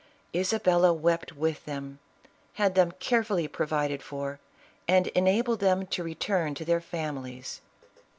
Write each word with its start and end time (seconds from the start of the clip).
Isabella 0.33 0.91
wept 0.93 1.33
with 1.33 1.63
them, 1.65 1.99
had 2.55 2.73
them 2.73 2.91
carefully 2.93 3.47
provided 3.47 4.01
for, 4.01 4.39
and 4.87 5.05
enabled 5.09 5.59
them 5.59 5.85
to 5.93 6.03
re 6.03 6.15
turn 6.15 6.55
to 6.55 6.65
their 6.65 6.81
families. 6.81 7.61